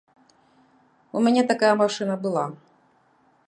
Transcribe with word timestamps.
У 1.19 1.21
мяне 1.27 1.43
такая 1.51 1.73
машына 1.83 2.13
была. 2.27 2.45